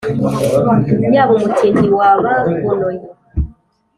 [1.15, 3.03] yaba umutindi wabahonoye